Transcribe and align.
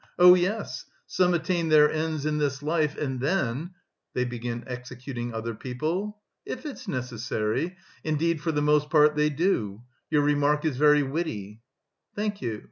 Oh, 0.17 0.33
yes, 0.33 0.85
some 1.05 1.35
attain 1.35 1.69
their 1.69 1.87
ends 1.87 2.25
in 2.25 2.39
this 2.39 2.63
life, 2.63 2.97
and 2.97 3.19
then..." 3.19 3.75
"They 4.15 4.25
begin 4.25 4.63
executing 4.65 5.31
other 5.31 5.53
people?" 5.53 6.23
"If 6.43 6.65
it's 6.65 6.87
necessary; 6.87 7.77
indeed, 8.03 8.41
for 8.41 8.51
the 8.51 8.63
most 8.63 8.89
part 8.89 9.15
they 9.15 9.29
do. 9.29 9.83
Your 10.09 10.23
remark 10.23 10.65
is 10.65 10.75
very 10.75 11.03
witty." 11.03 11.61
"Thank 12.15 12.41
you. 12.41 12.59